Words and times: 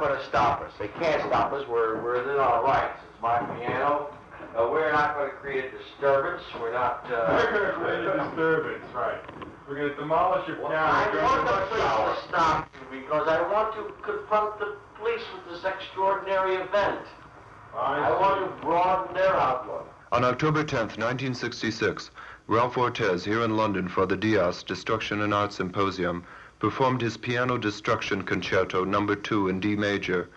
Police 0.00 0.08
are 0.08 0.08
not 0.08 0.08
going 0.08 0.18
to 0.20 0.26
stop 0.26 0.60
us. 0.62 0.72
They 0.78 0.88
can't 0.88 1.20
stop 1.28 1.52
us. 1.52 1.66
We're, 1.68 2.02
we're 2.02 2.18
within 2.22 2.36
our 2.36 2.64
rights. 2.64 2.98
It's 3.12 3.22
my 3.22 3.38
piano. 3.58 4.08
Uh, 4.56 4.68
we're 4.72 4.90
not 4.92 5.14
going 5.14 5.30
to 5.30 5.36
create 5.36 5.66
a 5.66 5.78
disturbance. 5.78 6.42
We're 6.60 6.72
not. 6.72 7.04
We're 7.08 7.52
going 7.52 7.62
to 7.62 7.68
Uh, 7.68 7.84
create 7.84 8.06
a 8.06 8.24
disturbance, 8.24 8.84
right. 8.94 9.20
We're 9.68 9.76
going 9.76 9.90
to 9.90 9.94
demolish 9.96 10.48
your 10.48 10.56
piano. 10.56 10.74
I 10.74 11.08
during 11.12 11.24
want 11.24 11.46
the 11.46 11.52
police 11.68 11.82
hour. 11.84 12.14
to 12.16 12.28
stop 12.28 12.70
you 12.92 13.00
because 13.00 13.28
I 13.28 13.42
want 13.52 13.74
to 13.76 13.92
confront 14.02 14.58
the 14.58 14.76
police 14.98 15.22
with 15.34 15.54
this 15.54 15.64
extraordinary 15.64 16.56
event. 16.56 17.00
I 17.76 18.10
want 18.18 18.40
to 18.40 18.66
broaden 18.66 19.14
their 19.14 19.36
outlook. 19.36 19.86
On 20.12 20.24
October 20.24 20.64
10th, 20.64 20.98
1966, 20.98 22.10
Ralph 22.48 22.76
Ortiz, 22.76 23.24
here 23.24 23.42
in 23.44 23.56
London 23.56 23.86
for 23.88 24.06
the 24.06 24.16
DIAS 24.16 24.64
Destruction 24.64 25.20
and 25.22 25.32
Art 25.32 25.52
Symposium, 25.52 26.24
performed 26.60 27.00
his 27.00 27.16
Piano 27.16 27.56
Destruction 27.56 28.20
Concerto 28.20 28.84
Number 28.84 29.16
2 29.16 29.48
in 29.48 29.60
D 29.60 29.74
major. 29.74 30.28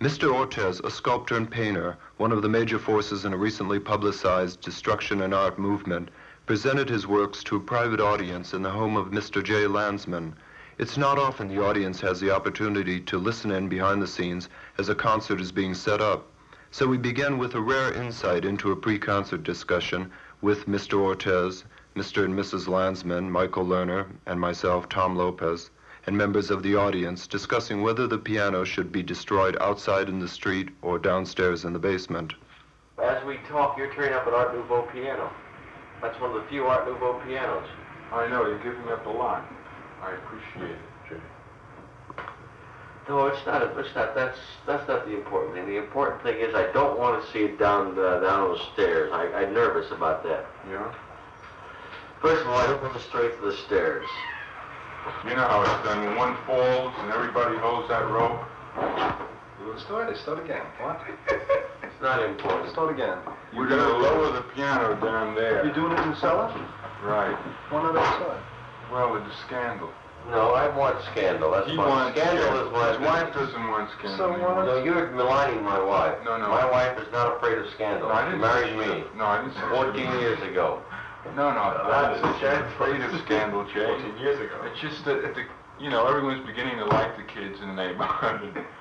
Mr. 0.00 0.34
Ortiz, 0.34 0.80
a 0.80 0.90
sculptor 0.90 1.36
and 1.36 1.50
painter, 1.50 1.98
one 2.16 2.32
of 2.32 2.40
the 2.40 2.48
major 2.48 2.78
forces 2.78 3.26
in 3.26 3.34
a 3.34 3.36
recently 3.36 3.78
publicized 3.78 4.62
destruction 4.62 5.20
and 5.20 5.34
art 5.34 5.58
movement, 5.58 6.10
presented 6.46 6.88
his 6.88 7.06
works 7.06 7.44
to 7.44 7.56
a 7.56 7.60
private 7.60 8.00
audience 8.00 8.54
in 8.54 8.62
the 8.62 8.70
home 8.70 8.96
of 8.96 9.10
Mr. 9.10 9.44
J. 9.44 9.66
Landesman. 9.66 10.32
It's 10.78 10.96
not 10.96 11.18
often 11.18 11.48
the 11.48 11.62
audience 11.62 12.00
has 12.00 12.20
the 12.20 12.30
opportunity 12.30 12.98
to 13.00 13.18
listen 13.18 13.50
in 13.50 13.68
behind 13.68 14.00
the 14.00 14.06
scenes 14.06 14.48
as 14.78 14.88
a 14.88 14.94
concert 14.94 15.42
is 15.42 15.52
being 15.52 15.74
set 15.74 16.00
up. 16.00 16.26
So 16.70 16.86
we 16.86 16.96
begin 16.96 17.36
with 17.36 17.54
a 17.54 17.60
rare 17.60 17.92
insight 17.92 18.46
into 18.46 18.72
a 18.72 18.76
pre-concert 18.76 19.42
discussion 19.42 20.10
with 20.40 20.66
Mr. 20.66 20.94
Ortiz, 20.98 21.64
Mr. 21.96 22.26
and 22.26 22.34
Mrs. 22.34 22.68
Landesman, 22.68 23.30
Michael 23.30 23.64
Lerner, 23.64 24.06
and 24.26 24.38
myself, 24.38 24.86
Tom 24.90 25.16
Lopez, 25.16 25.70
and 26.06 26.14
members 26.14 26.50
of 26.50 26.62
the 26.62 26.76
audience 26.76 27.26
discussing 27.26 27.80
whether 27.80 28.06
the 28.06 28.18
piano 28.18 28.64
should 28.64 28.92
be 28.92 29.02
destroyed 29.02 29.56
outside 29.62 30.10
in 30.10 30.20
the 30.20 30.28
street 30.28 30.68
or 30.82 30.98
downstairs 30.98 31.64
in 31.64 31.72
the 31.72 31.78
basement. 31.78 32.34
As 33.02 33.24
we 33.24 33.38
talk, 33.48 33.78
you're 33.78 33.92
turning 33.94 34.12
up 34.12 34.26
an 34.26 34.34
Art 34.34 34.54
Nouveau 34.54 34.82
piano. 34.92 35.32
That's 36.02 36.20
one 36.20 36.36
of 36.36 36.42
the 36.42 36.48
few 36.50 36.66
Art 36.66 36.86
Nouveau 36.86 37.18
pianos. 37.26 37.66
I 38.12 38.28
know, 38.28 38.46
you're 38.46 38.62
giving 38.62 38.88
up 38.88 39.06
a 39.06 39.10
lot. 39.10 39.50
I 40.02 40.12
appreciate 40.12 40.72
it, 40.72 40.78
Jay. 41.08 41.16
No, 43.08 43.26
it's 43.28 43.44
not. 43.46 43.62
It's 43.62 43.94
not. 43.94 44.14
That's 44.14 44.38
that's 44.66 44.86
not 44.86 45.06
the 45.06 45.14
important 45.14 45.54
thing. 45.54 45.66
The 45.66 45.78
important 45.78 46.22
thing 46.22 46.36
is 46.36 46.54
I 46.54 46.70
don't 46.72 46.98
want 46.98 47.24
to 47.24 47.32
see 47.32 47.44
it 47.44 47.58
down 47.58 47.98
uh, 47.98 48.20
down 48.20 48.48
those 48.48 48.60
stairs. 48.74 49.10
I, 49.12 49.28
I'm 49.32 49.54
nervous 49.54 49.90
about 49.92 50.22
that. 50.24 50.44
Yeah? 50.68 50.92
First 52.22 52.42
of 52.42 52.48
all, 52.48 52.56
I 52.58 52.66
don't 52.66 52.82
want 52.82 52.94
to 52.94 53.02
stray 53.08 53.28
to 53.28 53.40
the 53.42 53.56
stairs. 53.66 54.06
You 55.24 55.30
know 55.36 55.46
how 55.46 55.62
it's 55.62 55.86
done. 55.86 56.04
When 56.04 56.16
one 56.16 56.36
falls 56.46 56.92
and 56.98 57.12
everybody 57.12 57.56
holds 57.58 57.88
that 57.88 58.08
rope. 58.10 58.40
Start, 59.78 60.16
start 60.18 60.42
again. 60.44 60.64
What? 60.80 61.00
It's 61.82 62.02
not 62.02 62.22
important. 62.22 62.72
Start 62.72 62.92
again. 62.92 63.16
We're 63.56 63.68
going 63.68 63.80
to 63.80 63.96
lower 63.96 64.30
the 64.32 64.42
piano 64.52 65.00
down 65.00 65.34
there. 65.34 65.64
You're 65.64 65.72
doing 65.74 65.92
it 65.92 66.00
in 66.00 66.10
the 66.10 66.16
cellar? 66.20 66.52
Right. 67.02 67.32
Why 67.70 67.82
not 67.82 67.96
outside? 67.96 68.42
Well, 68.92 69.16
it's 69.16 69.24
a 69.32 69.38
scandal. 69.46 69.88
No, 70.28 70.52
I 70.52 70.68
want 70.76 71.00
scandal. 71.12 71.52
That's 71.52 71.70
He 71.70 71.76
fine. 71.76 71.88
wants 71.88 72.20
Scandal 72.20 72.66
is 72.66 72.72
what 72.72 72.92
His 72.92 73.00
wife 73.00 73.32
doesn't 73.32 73.68
want 73.68 73.88
scandal. 73.96 74.16
So 74.18 74.32
anymore. 74.32 74.54
what? 74.56 74.66
No, 74.66 74.84
you're 74.84 75.08
maligning 75.12 75.62
my 75.64 75.80
wife. 75.80 76.18
No, 76.24 76.36
no. 76.36 76.48
My 76.48 76.68
wife 76.70 76.98
is 77.00 77.08
not 77.12 77.36
afraid 77.36 77.56
of 77.56 77.64
scandal. 77.72 78.08
No, 78.10 78.14
I 78.14 78.24
didn't 78.26 78.40
married 78.40 78.76
me 78.76 79.04
No, 79.16 79.24
I 79.24 79.40
didn't 79.40 79.56
14 79.70 80.20
years 80.20 80.40
ago. 80.42 80.82
No, 81.34 81.52
no. 81.52 81.86
That's 81.90 82.22
I'm 82.22 82.40
Jay. 82.40 82.54
afraid 82.74 83.00
of 83.00 83.20
scandal, 83.22 83.64
Jay. 83.72 83.84
14 83.86 84.18
years 84.18 84.38
ago. 84.40 84.62
It's 84.70 84.80
just 84.80 85.04
that, 85.04 85.24
at 85.24 85.34
the, 85.34 85.44
you 85.80 85.90
know, 85.90 86.06
everyone's 86.06 86.46
beginning 86.46 86.76
to 86.78 86.84
like 86.86 87.16
the 87.16 87.22
kids 87.24 87.60
in 87.60 87.68
the 87.68 87.74
neighborhood. 87.74 88.64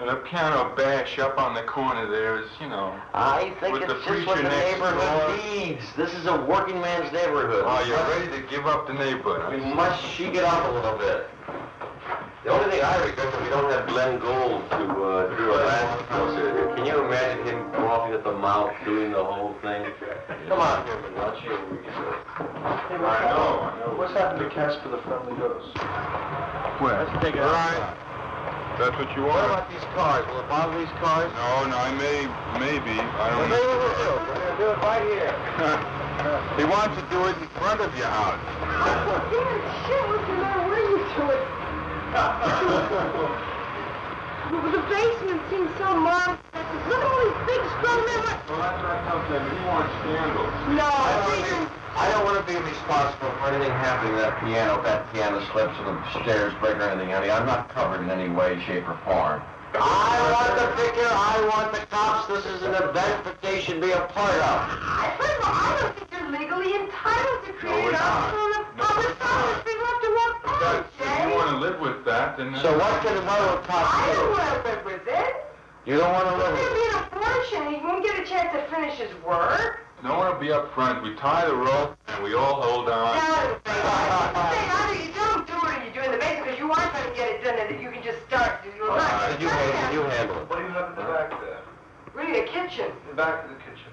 And 0.00 0.10
a 0.10 0.14
piano 0.14 0.72
bash 0.76 1.18
up 1.18 1.38
on 1.38 1.54
the 1.54 1.62
corner 1.62 2.08
there 2.08 2.40
is, 2.40 2.48
you 2.60 2.68
know. 2.68 2.94
I 3.14 3.50
think 3.58 3.72
With 3.72 3.82
it's 3.82 3.92
the 3.92 3.98
just 3.98 4.06
preacher 4.06 4.26
what 4.26 4.36
the 4.36 4.42
next 4.44 4.78
door. 4.78 4.92
neighborhood 4.94 5.40
needs. 5.50 5.82
This 5.96 6.14
is 6.14 6.26
a 6.26 6.40
working 6.46 6.80
man's 6.80 7.12
neighborhood. 7.12 7.64
Oh, 7.66 7.82
you're 7.84 7.98
ready 8.06 8.30
to 8.40 8.46
give 8.48 8.64
up 8.68 8.86
the 8.86 8.92
neighborhood. 8.92 9.52
We 9.52 9.60
huh? 9.60 9.74
must 9.74 10.04
shake 10.04 10.36
it 10.36 10.44
up 10.44 10.70
a 10.70 10.72
little 10.72 10.96
bit. 10.98 11.26
The 12.44 12.50
only 12.50 12.70
thing 12.70 12.84
I 12.84 12.96
regret 13.02 13.34
is 13.34 13.40
we 13.42 13.48
don't 13.50 13.70
have 13.72 13.88
Glenn 13.88 14.20
Gould 14.20 14.62
to 14.70 14.76
uh, 14.78 15.36
do 15.36 15.44
our 15.50 15.66
last 15.66 16.06
concert. 16.06 16.76
Can 16.76 16.86
you 16.86 17.04
imagine 17.04 17.46
him 17.46 17.72
coughing 17.72 18.14
at 18.14 18.22
the 18.22 18.32
mouth, 18.32 18.70
doing 18.84 19.10
the 19.10 19.24
whole 19.24 19.54
thing? 19.60 19.90
Come 20.46 20.60
on, 20.60 20.86
Herman, 20.86 21.18
let's 21.18 21.42
see 21.42 21.50
what 21.50 21.66
we 21.66 21.78
can 21.82 21.90
do. 21.98 22.14
I 23.02 23.26
know, 23.26 23.58
I 23.58 23.78
know. 23.82 23.98
What's 23.98 24.14
happened 24.14 24.46
to 24.46 24.50
Casper 24.54 24.88
the 24.88 25.02
Friendly 25.02 25.34
Ghost? 25.34 25.74
Where? 26.78 27.02
Let's 27.02 27.10
take 27.24 27.34
it 27.34 27.42
All 27.42 27.50
right. 27.50 28.06
That's 28.78 28.94
what 28.94 29.10
you 29.18 29.26
What 29.26 29.42
about 29.42 29.66
these 29.66 29.82
cars? 29.98 30.22
Will 30.30 30.38
it 30.38 30.48
bother 30.48 30.78
these 30.78 30.94
cars? 31.02 31.26
No, 31.34 31.66
no, 31.66 31.74
I 31.74 31.90
may, 31.98 32.22
maybe. 32.62 32.94
I 32.94 33.34
don't 33.34 33.50
maybe 33.50 33.66
know. 33.66 33.82
we'll 33.82 33.98
do 33.98 34.14
it. 34.14 34.22
We're 34.22 34.38
going 34.38 34.54
to 34.54 34.62
do 34.62 34.68
it 34.70 34.78
right 34.86 35.02
here. 35.10 35.34
he 36.58 36.62
wants 36.62 36.94
to 36.94 37.02
do 37.10 37.26
it 37.26 37.34
in 37.42 37.48
front 37.58 37.80
of 37.82 37.90
your 37.98 38.06
house. 38.06 38.38
Oh, 38.62 39.18
damn 39.26 39.58
shit, 39.90 40.02
what's 40.06 40.26
the 40.30 40.38
matter 40.38 40.70
with 40.70 40.86
you 40.86 41.02
to 41.02 41.30
it? 41.34 41.42
Well, 41.42 41.57
the 44.72 44.82
basement 44.88 45.42
seems 45.50 45.70
so 45.76 45.92
monstrous. 45.92 46.40
Look 46.88 47.00
at 47.00 47.08
all 47.08 47.20
these 47.20 47.40
big 47.44 47.62
strong 47.76 48.00
men. 48.08 48.20
Well, 48.48 48.60
that's 48.64 48.80
what 48.80 48.96
I 48.96 48.98
told 49.08 49.24
him. 49.28 49.44
He 49.44 49.60
wants 49.68 49.92
scandal. 50.00 50.44
No, 50.72 50.88
I 50.88 51.12
don't, 51.20 51.44
think, 51.44 51.68
I 51.96 52.08
don't 52.12 52.24
want 52.24 52.40
to 52.40 52.46
be 52.48 52.56
responsible 52.56 53.30
for 53.36 53.52
anything 53.52 53.72
happening 53.76 54.16
to 54.16 54.20
that 54.24 54.40
piano, 54.40 54.80
if 54.80 54.84
that 54.84 55.12
piano 55.12 55.44
slips 55.52 55.76
or 55.80 55.92
the 55.92 56.00
stairs 56.24 56.52
break 56.60 56.76
or 56.76 56.88
anything, 56.88 57.10
honey. 57.10 57.30
I'm 57.30 57.44
not 57.46 57.68
covered 57.68 58.00
in 58.02 58.10
any 58.10 58.32
way, 58.32 58.56
shape, 58.64 58.88
or 58.88 58.96
form. 59.04 59.42
I 59.76 60.16
want 60.32 60.56
the 60.56 60.68
figure, 60.80 61.08
I 61.12 61.44
want 61.52 61.72
the 61.76 61.84
cops. 61.92 62.28
This 62.32 62.46
is 62.56 62.62
an 62.64 62.72
event 62.74 63.24
that 63.28 63.36
they 63.42 63.60
should 63.60 63.80
be 63.84 63.92
a 63.92 64.00
part 64.16 64.40
of. 64.40 64.56
I, 64.64 65.12
first 65.20 65.38
of 65.38 65.44
all, 65.44 65.52
I 65.52 65.76
don't 65.80 65.92
think 65.92 66.08
you're 66.08 66.30
legally 66.32 66.72
entitled 66.72 67.44
to 67.44 67.52
create 67.60 67.84
we're 67.84 67.92
a 67.92 68.00
not. 68.00 68.32
the 68.32 68.64
No, 68.80 68.84
public 68.88 69.12
we're 69.12 69.87
not. 70.18 70.42
property. 70.42 70.42
People 70.42 70.42
have 70.42 70.42
to 70.42 70.44
walk 70.44 70.44
If 70.44 70.60
by, 70.60 70.72
that's- 70.72 70.90
if 70.98 71.30
you 71.30 71.34
want 71.38 71.50
to 71.50 71.56
live 71.56 71.78
with 71.80 72.04
that, 72.04 72.36
then... 72.36 72.48
So 72.62 72.70
what 72.78 73.02
can 73.02 73.14
the 73.14 73.22
railroad 73.22 73.64
cops 73.64 73.88
I 73.94 74.06
don't 74.12 74.26
do? 74.26 74.30
want 74.34 74.48
to 74.50 74.70
live 74.70 74.82
with 74.84 75.06
it. 75.08 75.34
You 75.86 75.96
don't 75.96 76.12
want 76.12 76.26
to 76.28 76.34
It's 76.34 76.42
live 76.42 76.52
going 76.52 76.58
to 76.58 76.68
with 76.68 76.78
be 76.78 76.86
an 76.90 77.04
abortion. 77.08 77.60
He 77.72 77.78
won't 77.86 78.02
get 78.04 78.14
a 78.20 78.24
chance 78.28 78.50
to 78.52 78.60
finish 78.74 78.94
his 78.98 79.12
work. 79.24 79.80
No 80.04 80.16
one 80.18 80.32
will 80.32 80.38
be 80.40 80.52
up 80.52 80.72
front. 80.74 81.02
We 81.02 81.14
tie 81.16 81.46
the 81.46 81.56
rope, 81.56 81.96
and 82.06 82.22
we 82.22 82.34
all 82.34 82.62
hold 82.62 82.88
on. 82.88 83.16
Now, 83.18 83.58
say 83.66 84.62
either 84.70 84.94
you 85.02 85.10
don't 85.14 85.42
do 85.46 85.54
it 85.58 85.74
or 85.74 85.84
you 85.84 85.90
do 85.90 86.00
it 86.00 86.06
in 86.06 86.12
the 86.12 86.18
basement 86.22 86.44
because 86.46 86.58
you 86.60 86.70
aren't 86.70 86.92
going 86.94 87.08
to 87.10 87.14
get 87.18 87.28
it 87.34 87.42
done 87.42 87.58
and 87.58 87.82
you 87.82 87.90
can 87.90 88.02
just 88.04 88.22
start. 88.28 88.62
You're 88.76 88.90
All 88.90 88.96
not. 88.96 89.10
right, 89.10 89.40
you, 89.40 89.48
handle, 89.48 89.92
you 89.94 90.02
handle 90.10 90.38
it. 90.38 90.48
What 90.48 90.58
do 90.60 90.64
you 90.64 90.70
have 90.70 90.90
in 90.90 90.94
the 90.94 91.02
back 91.02 91.30
there? 91.42 91.58
Really, 92.14 92.40
a 92.40 92.46
kitchen. 92.46 92.92
In 93.10 93.10
the 93.10 93.14
back 93.18 93.42
of 93.44 93.50
the 93.50 93.56
kitchen. 93.56 93.90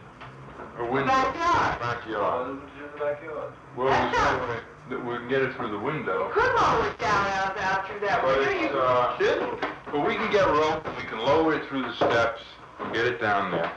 A 0.77 0.85
window. 0.85 1.07
Backyard. 1.09 1.79
Backyard. 1.79 2.21
Oh, 2.21 2.53
what 2.53 2.69
do 2.69 2.77
you 2.77 2.85
in 2.85 2.91
the 2.93 2.99
backyard? 3.01 3.51
Well, 3.75 3.87
we 3.89 4.13
say 4.13 4.59
that 4.89 5.03
we 5.03 5.15
can 5.17 5.27
get 5.27 5.41
it 5.41 5.55
through 5.55 5.71
the 5.71 5.79
window. 5.79 6.29
Could 6.33 6.53
lower 6.55 6.87
it 6.87 6.99
down 6.99 7.27
out, 7.27 7.57
out 7.57 7.87
through 7.87 7.99
that 8.01 8.21
But 8.21 8.37
window. 8.37 8.51
it's, 8.51 8.71
You- 8.71 8.79
uh... 8.79 9.71
But 9.91 10.05
we 10.05 10.15
can 10.15 10.31
get 10.31 10.45
rope, 10.47 10.85
and 10.85 10.95
we 10.97 11.03
can 11.03 11.15
can 11.15 11.25
lower 11.25 11.53
it 11.55 11.65
through 11.69 11.83
the 11.83 11.95
steps 11.95 12.41
and 12.79 12.93
get 12.93 13.05
it 13.05 13.21
down 13.21 13.51
there. 13.51 13.71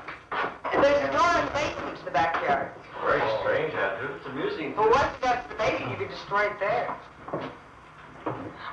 There's 0.72 1.08
a 1.08 1.12
door 1.12 1.30
in 1.38 1.46
the 1.46 1.52
basement 1.52 1.98
to 1.98 2.04
the 2.04 2.10
backyard. 2.10 2.72
Very 3.04 3.22
strange, 3.40 3.72
Andrew. 3.74 4.16
It's 4.16 4.26
amusing. 4.26 4.74
Well, 4.76 4.90
once 4.90 5.14
it 5.22 5.48
the 5.48 5.54
basement, 5.54 5.90
you 5.92 5.96
could 5.96 6.10
destroy 6.10 6.46
it 6.46 6.58
there. 6.58 6.96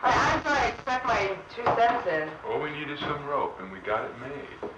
I, 0.02 0.10
I'm 0.10 0.44
sorry, 0.44 0.58
I 0.58 0.74
stuck 0.82 1.06
my 1.06 1.38
two 1.56 1.64
cents 1.78 2.08
in. 2.08 2.30
All 2.50 2.60
we 2.60 2.72
need 2.72 2.90
is 2.90 3.00
some 3.02 3.24
rope, 3.28 3.60
and 3.62 3.72
we 3.72 3.80
got 3.80 4.06
it 4.06 4.12
made. 4.20 4.70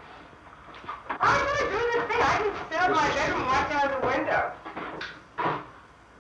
I'm 1.10 1.46
gonna 1.46 1.72
do 1.72 1.80
this 1.96 2.04
thing. 2.12 2.22
I 2.22 2.36
can 2.44 2.54
sit 2.70 2.82
up 2.82 2.90
in 2.90 2.96
my 2.96 3.10
bedroom 3.16 3.42
and 3.42 3.48
watch 3.48 3.72
out 3.72 3.92
of 3.94 4.02
the 4.02 4.08
window. 4.08 4.52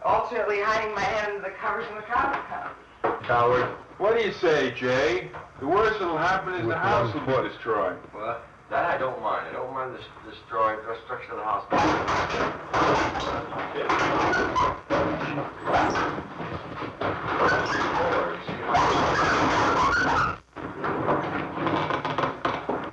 Alternately 0.07 0.61
hiding 0.61 0.95
my 0.95 1.01
head 1.01 1.31
under 1.31 1.41
the 1.41 1.53
covers 1.59 1.85
in 1.89 1.95
the 1.97 2.01
coffee 2.03 2.39
cup. 2.47 3.23
Coward. 3.23 3.67
What 3.97 4.17
do 4.17 4.23
you 4.23 4.31
say, 4.31 4.71
Jay? 4.71 5.29
The 5.59 5.67
worst 5.67 5.99
that'll 5.99 6.17
happen 6.17 6.53
is 6.53 6.65
the 6.65 6.77
house 6.77 7.13
will 7.13 7.25
be 7.25 7.49
destroyed. 7.49 7.97
Well, 8.15 8.39
that 8.69 8.85
I 8.85 8.97
don't 8.97 9.21
mind. 9.21 9.49
I 9.49 9.51
don't 9.51 9.73
mind 9.73 9.93
this 9.93 10.05
destroying 10.31 10.79
destruction 10.87 11.31
of 11.31 11.39
the 11.39 11.43
house. 11.43 11.65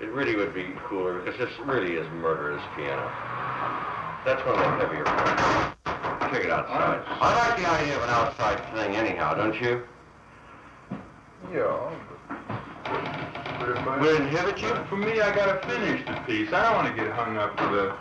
It 0.01 0.11
really 0.11 0.35
would 0.35 0.53
be 0.53 0.67
cooler 0.89 1.21
because 1.21 1.39
this 1.39 1.53
really 1.65 1.95
is 1.95 2.11
murder, 2.15 2.57
this 2.57 2.65
piano. 2.75 3.09
That's 4.25 4.45
one 4.45 4.59
of 4.59 4.81
the 4.81 4.85
heavier 4.85 5.05
parts. 5.05 5.74
It 6.35 6.51
outside. 6.51 7.01
I 7.07 7.49
like 7.49 7.59
the 7.59 7.71
idea 7.71 7.97
of 7.97 8.03
an 8.03 8.11
outside 8.11 8.59
thing 8.75 8.97
anyhow, 8.97 9.35
don't 9.35 9.55
you? 9.55 9.85
Yeah. 11.53 11.95
But 13.61 13.69
if 13.69 13.79
I... 13.79 14.01
Would 14.01 14.15
it 14.15 14.21
inhibit 14.23 14.59
you? 14.61 14.75
For 14.89 14.97
me, 14.97 15.21
I 15.21 15.33
gotta 15.33 15.65
finish 15.69 16.05
the 16.05 16.21
piece. 16.27 16.53
I 16.53 16.65
don't 16.65 16.75
want 16.75 16.95
to 16.95 17.01
get 17.01 17.13
hung 17.13 17.37
up 17.37 17.55
with 17.71 17.79
a 17.79 17.97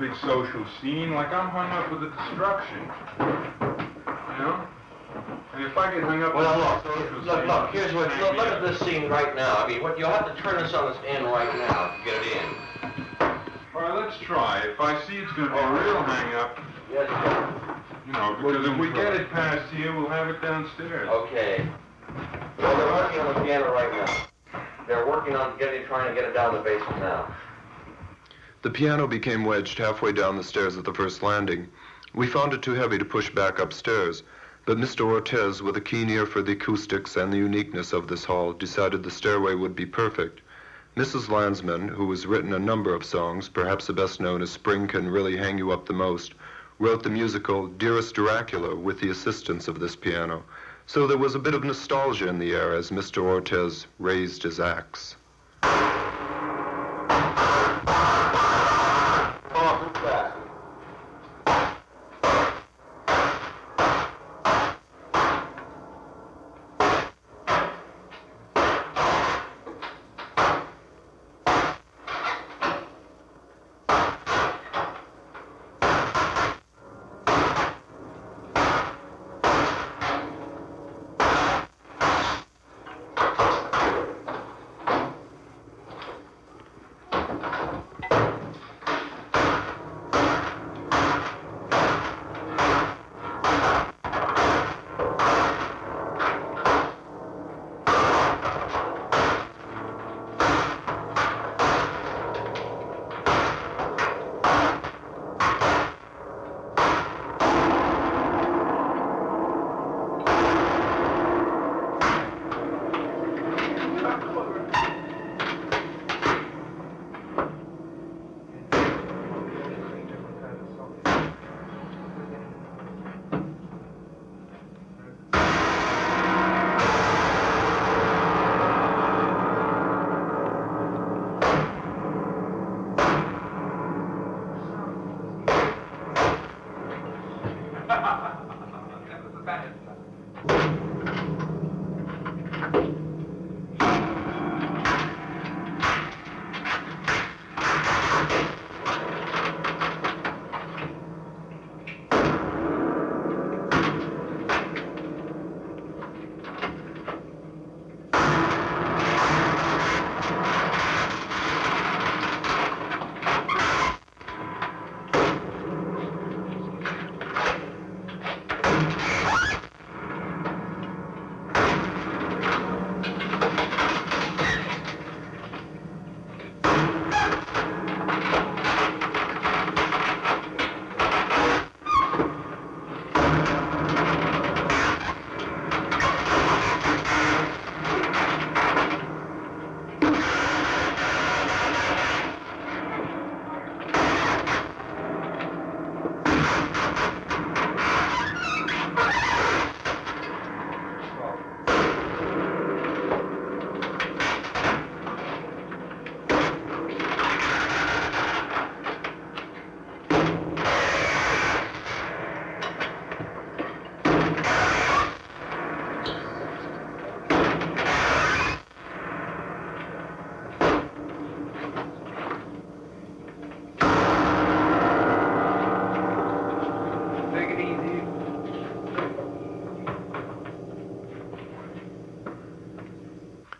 big 0.00 0.16
social 0.22 0.64
scene 0.80 1.12
like 1.12 1.28
I'm 1.28 1.50
hung 1.50 1.70
up 1.70 1.92
with 1.92 2.00
the 2.00 2.08
destruction. 2.08 2.80
You 3.20 4.38
know? 4.40 4.66
And 5.52 5.64
if 5.64 5.76
I 5.76 5.92
get 5.92 6.04
hung 6.04 6.22
up 6.22 6.34
Well, 6.34 6.48
with 6.56 6.96
look, 6.96 7.26
look, 7.26 7.38
scene... 7.40 7.48
look, 7.48 7.70
here's 7.70 7.92
what, 7.92 8.08
look, 8.18 8.36
look 8.38 8.48
at 8.48 8.62
this 8.62 8.80
scene 8.80 9.10
right 9.10 9.36
now. 9.36 9.56
I 9.56 9.68
mean, 9.68 9.82
what, 9.82 9.98
you'll 9.98 10.08
have 10.08 10.34
to 10.34 10.42
turn 10.42 10.62
this 10.62 10.72
on 10.72 10.90
its 10.90 10.98
end 11.06 11.26
right 11.26 11.54
now 11.68 11.92
to 11.92 12.04
get 12.04 12.16
it 12.16 12.32
in. 12.32 12.48
All 13.76 13.82
right, 13.82 13.94
let's 13.94 14.18
try. 14.20 14.62
If 14.64 14.80
I 14.80 14.98
see 15.06 15.18
it's 15.18 15.32
gonna 15.32 15.50
be 15.50 15.58
a 15.58 15.70
real 15.84 16.02
hang 16.02 16.34
up, 16.34 16.58
Yes, 16.90 17.06
you 18.08 18.14
know, 18.14 18.36
because 18.40 18.66
if 18.66 18.78
we 18.78 18.90
get 18.90 19.14
it 19.14 19.30
past 19.30 19.70
here, 19.74 19.94
we'll 19.94 20.08
have 20.08 20.28
it 20.28 20.40
downstairs. 20.40 21.08
Okay. 21.10 21.68
Well, 22.58 22.76
they're 22.76 22.86
working 22.86 23.20
on 23.20 23.34
the 23.34 23.40
piano 23.42 23.72
right 23.72 23.92
now. 23.92 24.60
They're 24.86 25.06
working 25.06 25.36
on 25.36 25.58
getting, 25.58 25.84
trying 25.84 26.08
to 26.08 26.18
get 26.18 26.28
it 26.28 26.32
down 26.32 26.54
the 26.54 26.60
basement 26.60 27.00
now. 27.00 27.36
The 28.62 28.70
piano 28.70 29.06
became 29.06 29.44
wedged 29.44 29.76
halfway 29.76 30.12
down 30.12 30.38
the 30.38 30.42
stairs 30.42 30.78
at 30.78 30.84
the 30.84 30.94
first 30.94 31.22
landing. 31.22 31.68
We 32.14 32.26
found 32.26 32.54
it 32.54 32.62
too 32.62 32.72
heavy 32.72 32.96
to 32.96 33.04
push 33.04 33.28
back 33.28 33.58
upstairs, 33.58 34.22
but 34.64 34.78
Mr. 34.78 35.02
Ortiz, 35.02 35.62
with 35.62 35.76
a 35.76 35.80
keen 35.80 36.08
ear 36.08 36.24
for 36.24 36.40
the 36.40 36.52
acoustics 36.52 37.16
and 37.16 37.30
the 37.30 37.36
uniqueness 37.36 37.92
of 37.92 38.08
this 38.08 38.24
hall, 38.24 38.54
decided 38.54 39.02
the 39.02 39.10
stairway 39.10 39.54
would 39.54 39.76
be 39.76 39.84
perfect. 39.84 40.40
Mrs. 40.96 41.28
Landesman, 41.28 41.88
who 41.90 42.10
has 42.10 42.26
written 42.26 42.54
a 42.54 42.58
number 42.58 42.94
of 42.94 43.04
songs, 43.04 43.50
perhaps 43.50 43.86
the 43.86 43.92
best 43.92 44.18
known 44.18 44.40
as 44.40 44.50
Spring 44.50 44.88
Can 44.88 45.10
Really 45.10 45.36
Hang 45.36 45.58
You 45.58 45.70
Up 45.70 45.84
the 45.84 45.92
Most, 45.92 46.32
wrote 46.78 47.02
the 47.02 47.10
musical 47.10 47.66
Dearest 47.66 48.14
Dracula 48.14 48.74
with 48.74 49.00
the 49.00 49.10
assistance 49.10 49.68
of 49.68 49.80
this 49.80 49.96
piano. 49.96 50.44
So 50.86 51.06
there 51.06 51.18
was 51.18 51.34
a 51.34 51.38
bit 51.38 51.54
of 51.54 51.64
nostalgia 51.64 52.28
in 52.28 52.38
the 52.38 52.52
air 52.52 52.74
as 52.74 52.90
Mr. 52.90 53.22
Ortiz 53.22 53.86
raised 53.98 54.42
his 54.42 54.60
axe. 54.60 55.16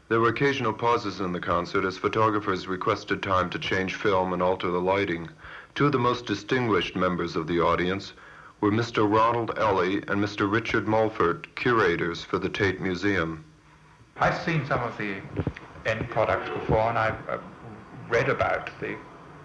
There 0.09 0.21
were 0.21 0.29
occasional 0.29 0.73
pauses 0.73 1.21
in 1.21 1.33
the 1.33 1.41
concert 1.41 1.85
as 1.85 1.99
photographers 1.99 2.67
requested 2.67 3.23
time 3.23 3.50
to 3.50 3.59
change 3.59 3.95
film 3.95 4.33
and 4.33 4.43
alter 4.43 4.71
the 4.71 4.81
lighting. 4.81 5.29
Two 5.75 5.87
of 5.87 5.93
the 5.93 5.99
most 5.99 6.25
distinguished 6.25 6.97
members 6.97 7.37
of 7.37 7.47
the 7.47 7.61
audience 7.61 8.15
were 8.62 8.71
Mr. 8.71 9.11
Ronald 9.11 9.59
Alley 9.59 9.97
and 9.97 10.25
Mr. 10.25 10.50
Richard 10.50 10.88
Mulford, 10.88 11.55
curators 11.57 12.25
for 12.25 12.38
the 12.38 12.49
Tate 12.49 12.81
Museum. 12.81 13.45
I've 14.19 14.41
seen 14.43 14.65
some 14.65 14.83
of 14.83 14.97
the 14.97 15.21
end 15.85 16.09
products 16.09 16.49
before, 16.49 16.88
and 16.88 16.99
I've 16.99 17.29
uh, 17.29 17.38
read 18.09 18.31
about 18.31 18.71
the 18.81 18.97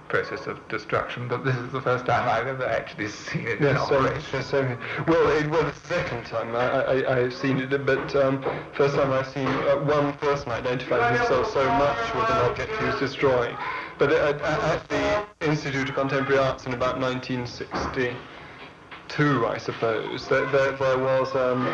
process 0.09 0.47
of 0.47 0.59
destruction, 0.67 1.27
but 1.27 1.43
this 1.43 1.55
is 1.55 1.71
the 1.71 1.81
first 1.81 2.05
time 2.05 2.27
I've 2.29 2.45
ever 2.47 2.65
actually 2.65 3.07
seen 3.07 3.47
it 3.47 3.59
Yes, 3.61 3.87
same, 3.89 4.05
operation. 4.05 4.43
same 4.43 4.67
here. 4.67 4.79
Well, 5.07 5.29
it 5.31 5.49
was 5.49 5.73
the 5.73 5.87
second 5.87 6.25
time 6.25 6.55
I, 6.55 7.03
I, 7.03 7.17
I've 7.19 7.33
seen 7.33 7.57
it, 7.59 7.85
but 7.85 8.15
um, 8.15 8.43
first 8.73 8.95
time 8.95 9.11
I've 9.11 9.27
seen 9.27 9.47
uh, 9.47 9.77
one 9.77 10.13
person 10.17 10.51
identified 10.51 11.17
himself 11.17 11.51
so 11.51 11.65
much 11.73 12.13
with 12.13 12.29
an 12.29 12.37
object 12.49 12.75
he 12.77 12.85
was 12.85 12.99
destroying. 12.99 13.55
But 13.97 14.11
at, 14.11 14.39
at, 14.41 14.59
at 14.61 14.89
the 14.89 15.25
Institute 15.47 15.89
of 15.89 15.95
Contemporary 15.95 16.39
Arts 16.39 16.65
in 16.65 16.73
about 16.73 16.99
1962, 16.99 19.47
I 19.47 19.57
suppose, 19.57 20.27
there, 20.27 20.45
there, 20.51 20.71
there 20.73 20.97
was 20.97 21.33
um, 21.35 21.65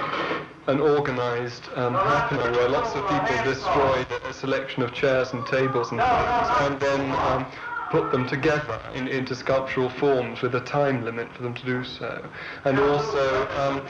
an 0.67 0.79
organised 0.79 1.69
um, 1.75 1.93
happening 1.93 2.51
where 2.53 2.69
lots 2.69 2.95
of 2.95 3.07
people 3.09 3.43
destroyed 3.43 4.07
a 4.25 4.33
selection 4.33 4.83
of 4.83 4.93
chairs 4.93 5.33
and 5.33 5.45
tables 5.45 5.91
and 5.91 6.00
things, 6.00 6.50
and 6.62 6.79
then 6.79 7.12
um, 7.27 7.45
put 7.89 8.12
them 8.12 8.27
together 8.27 8.79
in, 8.93 9.08
into 9.08 9.36
sculptural 9.36 9.89
forms 9.89 10.41
with 10.41 10.55
a 10.55 10.62
time 10.62 11.03
limit 11.03 11.31
for 11.34 11.43
them 11.43 11.53
to 11.53 11.65
do 11.65 11.84
so. 11.84 12.29
And 12.65 12.79
also, 12.79 13.48
um, 13.58 13.81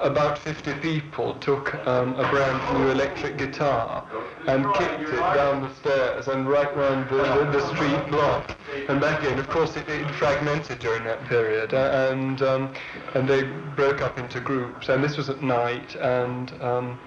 about 0.00 0.38
50 0.38 0.74
people 0.74 1.34
took 1.34 1.74
um, 1.86 2.14
a 2.18 2.28
brand 2.30 2.78
new 2.78 2.90
electric 2.90 3.36
guitar 3.38 4.06
and 4.46 4.64
kicked 4.74 5.08
it 5.08 5.16
down 5.16 5.62
the 5.62 5.74
stairs 5.74 6.28
and 6.28 6.48
right 6.48 6.74
round 6.76 7.08
the, 7.10 7.16
the, 7.16 7.58
the 7.58 7.74
street 7.74 8.10
block 8.10 8.56
and 8.88 9.00
back 9.00 9.22
again. 9.22 9.38
Of 9.38 9.48
course, 9.48 9.76
it, 9.76 9.88
it 9.88 10.10
fragmented 10.12 10.78
during 10.78 11.04
that 11.04 11.24
period, 11.26 11.74
uh, 11.74 12.08
and 12.10 12.42
um, 12.42 12.74
and 13.14 13.28
they 13.28 13.42
broke 13.76 14.00
up 14.00 14.18
into 14.18 14.40
groups. 14.40 14.88
And 14.88 15.02
this 15.02 15.16
was 15.16 15.28
at 15.28 15.42
night, 15.42 15.94
and 15.96 16.52
um, 16.62 16.98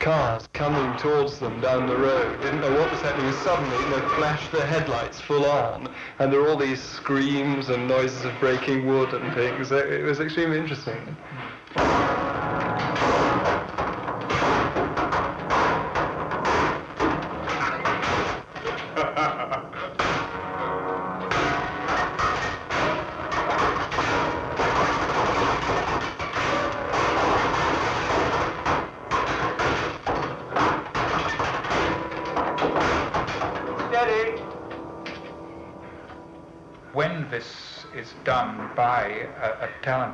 cars 0.00 0.48
coming 0.52 0.96
towards 0.96 1.38
them 1.38 1.60
down 1.60 1.86
the 1.86 1.96
road 1.96 2.40
didn't 2.40 2.60
know 2.60 2.72
what 2.72 2.90
was 2.90 3.00
happening. 3.00 3.32
Suddenly, 3.32 3.84
they 3.84 4.00
flashed 4.08 4.52
their 4.52 4.66
headlights 4.66 5.20
full 5.20 5.44
on, 5.44 5.88
and 6.18 6.32
there 6.32 6.40
were 6.40 6.48
all 6.50 6.56
these 6.56 6.82
screams 6.82 7.68
and 7.70 7.88
noises 7.88 8.24
of 8.24 8.38
breaking 8.38 8.86
wood 8.86 9.12
and 9.14 9.32
things. 9.34 9.72
It, 9.72 10.04
was 10.04 10.20
extremely 10.20 10.58
interesting. 10.58 11.16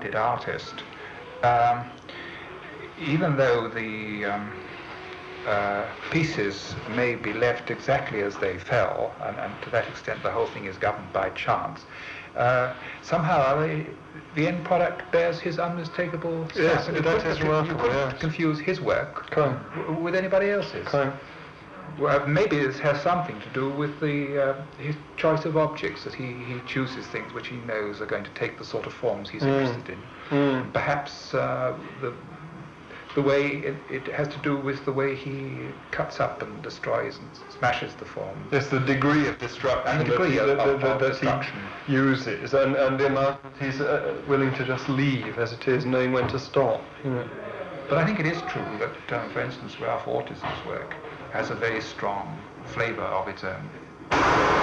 A, 0.05 0.09
a 0.09 0.13
talented 0.13 0.15
artist, 0.15 0.75
um, 1.43 1.85
even 2.99 3.37
though 3.37 3.69
the 3.69 4.25
um, 4.25 4.53
uh, 5.47 5.87
pieces 6.11 6.75
may 6.89 7.15
be 7.15 7.33
left 7.33 7.71
exactly 7.71 8.21
as 8.23 8.37
they 8.37 8.59
fell, 8.59 9.15
and, 9.23 9.39
and 9.39 9.63
to 9.63 9.71
that 9.71 9.89
extent 9.89 10.23
the 10.23 10.31
whole 10.31 10.47
thing 10.47 10.67
is 10.67 10.77
governed 10.79 11.13
by 11.13 11.31
chance, 11.31 11.81
uh, 12.37 12.75
somehow 13.03 13.61
they, 13.61 13.87
the 14.35 14.47
end 14.47 14.65
product 14.65 15.11
bears 15.13 15.41
his 15.41 15.59
unmistakable 15.59 16.49
stamp. 16.51 16.67
Yes, 16.69 16.87
that 16.87 17.05
couldn't- 17.05 17.41
remarkable, 17.43 17.87
You 17.89 18.19
confuse 18.19 18.59
his 18.61 18.81
work 18.81 19.31
Correct. 19.31 20.01
with 20.01 20.15
anybody 20.15 20.51
else's. 20.51 20.87
Correct. 20.87 21.17
Well, 21.99 22.27
maybe 22.27 22.59
this 22.59 22.79
has 22.79 23.01
something 23.03 23.39
to 23.41 23.49
do 23.51 23.71
with 23.71 24.01
the 24.01 24.43
uh, 24.43 24.55
his 24.79 24.97
choice 25.17 25.45
of 25.45 25.57
objects 25.57 26.05
that 26.05 26.15
he, 26.15 26.25
he 26.45 26.61
chooses 26.67 27.07
things 27.07 27.33
which 27.35 27.49
he 27.49 27.57
knows 27.57 28.01
are 28.01 28.07
going 28.07 28.25
to 28.25 28.31
take 28.31 28.59
the 28.59 28.65
sort 28.65 28.87
of 28.87 28.93
forms 28.95 29.29
he's 29.29 29.43
Mm. 29.43 29.61
interested 29.61 29.89
in. 29.91 30.03
Mm. 30.31 30.73
Perhaps 30.73 31.35
uh, 31.35 31.75
the 32.01 32.13
the 33.15 33.21
way 33.21 33.47
it, 33.49 33.75
it 33.91 34.07
has 34.09 34.27
to 34.29 34.39
do 34.39 34.57
with 34.57 34.87
the 34.87 34.93
way 34.93 35.15
he 35.15 35.69
cuts 35.91 36.19
up 36.19 36.41
and 36.41 36.63
destroys 36.63 37.19
and 37.19 37.29
smashes 37.59 37.95
the 37.97 38.07
forms. 38.07 38.49
Yes, 38.51 38.69
the 38.69 38.81
degree 38.81 39.27
of 39.29 39.37
destruction 39.39 39.99
And 39.99 40.01
the 40.01 40.13
degree 40.13 40.29
that, 40.29 40.33
he- 40.33 40.39
of- 40.39 40.47
that, 40.57 40.59
of- 40.61 40.81
that, 40.81 40.91
of 40.93 41.01
that 41.01 41.09
destruction. 41.11 41.61
he 41.87 41.93
uses, 41.93 42.55
and, 42.55 42.75
and 42.75 42.99
the 42.99 43.09
amount 43.09 43.39
he's 43.61 43.83
uh, 43.83 44.15
willing 44.27 44.55
to 44.55 44.65
just 44.65 44.89
leave 44.89 45.39
as 45.39 45.53
it 45.53 45.69
is, 45.69 45.85
knowing 45.85 46.13
when 46.13 46.27
to 46.29 46.39
stop. 46.39 46.83
You 47.05 47.11
know. 47.11 47.29
But 47.91 47.99
I 47.99 48.07
think 48.07 48.19
it 48.19 48.27
is 48.27 48.41
true 48.43 48.79
that, 48.79 49.21
um, 49.21 49.29
for 49.29 49.41
instance, 49.43 49.79
Ralph 49.79 50.09
Ortiz's 50.09 50.43
work 50.67 50.95
has 51.33 51.49
a 51.49 51.55
very 51.55 51.81
strong 51.81 52.39
flavour 52.67 53.03
of 53.03 53.27
its 53.27 53.43
own. 53.43 54.62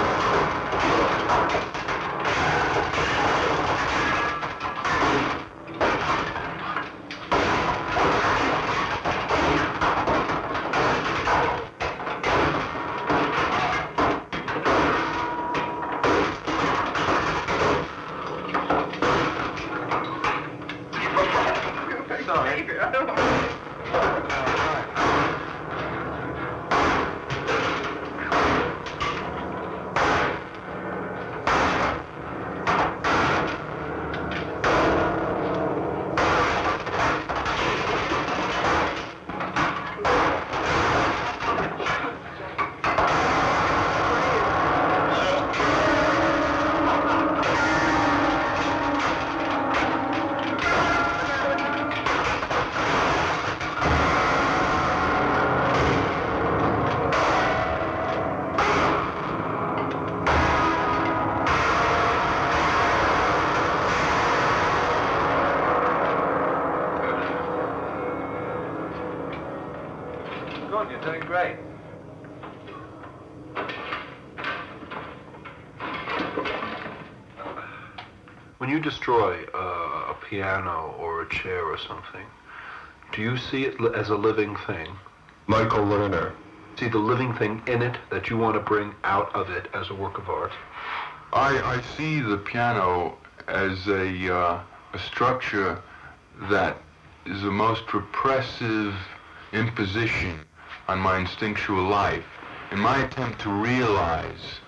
You're 71.00 71.12
doing 71.12 71.26
great. 71.26 71.56
When 78.58 78.68
you 78.68 78.78
destroy 78.78 79.44
uh, 79.54 79.58
a 79.58 80.16
piano 80.28 80.94
or 80.98 81.22
a 81.22 81.28
chair 81.28 81.64
or 81.64 81.78
something, 81.78 82.26
do 83.12 83.22
you 83.22 83.36
see 83.36 83.64
it 83.64 83.80
as 83.94 84.10
a 84.10 84.16
living 84.16 84.56
thing? 84.66 84.88
Michael 85.46 85.84
Lerner. 85.84 86.32
See 86.78 86.88
the 86.88 86.98
living 86.98 87.34
thing 87.34 87.62
in 87.66 87.82
it 87.82 87.96
that 88.10 88.30
you 88.30 88.36
want 88.36 88.54
to 88.54 88.60
bring 88.60 88.94
out 89.04 89.34
of 89.34 89.50
it 89.50 89.68
as 89.74 89.90
a 89.90 89.94
work 89.94 90.18
of 90.18 90.28
art? 90.28 90.52
I, 91.32 91.58
I 91.60 91.80
see 91.96 92.20
the 92.20 92.38
piano 92.38 93.18
as 93.48 93.86
a, 93.88 94.34
uh, 94.34 94.62
a 94.92 94.98
structure 94.98 95.82
that 96.42 96.78
is 97.26 97.42
the 97.42 97.50
most 97.50 97.92
repressive 97.92 98.94
imposition 99.52 100.40
on 100.90 100.98
my 100.98 101.18
instinctual 101.18 101.84
life. 101.84 102.24
In 102.72 102.80
my 102.80 103.04
attempt 103.04 103.40
to 103.42 103.48
realize 103.48 104.58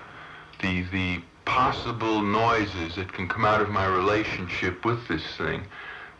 the, 0.60 0.82
the 0.92 1.20
possible 1.44 2.22
noises 2.22 2.94
that 2.94 3.12
can 3.12 3.28
come 3.28 3.44
out 3.44 3.60
of 3.60 3.70
my 3.70 3.86
relationship 3.86 4.84
with 4.84 5.08
this 5.08 5.24
thing, 5.36 5.64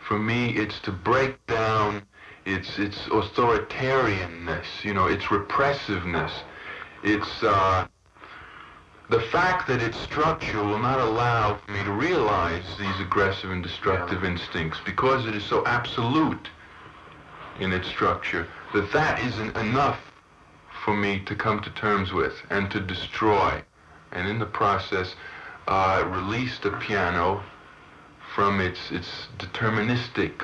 for 0.05 0.19
me 0.19 0.57
it's 0.57 0.77
to 0.81 0.91
break 0.91 1.33
down 1.47 2.03
its, 2.45 2.77
its 2.77 2.97
authoritarianness, 3.03 4.65
you 4.83 4.93
know, 4.93 5.07
its 5.07 5.31
repressiveness. 5.31 6.33
It's, 7.01 7.41
uh, 7.41 7.87
the 9.09 9.21
fact 9.21 9.67
that 9.69 9.81
its 9.81 9.97
structure 9.99 10.63
will 10.63 10.79
not 10.79 10.99
allow 10.99 11.59
me 11.69 11.81
to 11.83 11.91
realize 11.91 12.63
these 12.77 12.99
aggressive 12.99 13.51
and 13.51 13.63
destructive 13.63 14.25
instincts 14.25 14.79
because 14.85 15.25
it 15.27 15.35
is 15.35 15.43
so 15.43 15.65
absolute 15.65 16.49
in 17.59 17.71
its 17.71 17.87
structure 17.87 18.47
that 18.73 18.91
that 18.91 19.19
isn't 19.23 19.55
enough 19.55 19.99
for 20.83 20.95
me 20.95 21.19
to 21.25 21.35
come 21.35 21.61
to 21.61 21.69
terms 21.71 22.11
with 22.11 22.33
and 22.49 22.69
to 22.71 22.79
destroy. 22.79 23.61
And 24.11 24.27
in 24.27 24.39
the 24.39 24.45
process, 24.45 25.15
uh, 25.67 26.03
release 26.07 26.59
the 26.59 26.71
piano 26.71 27.43
from 28.35 28.59
its, 28.59 28.91
its 28.91 29.27
deterministic, 29.37 30.43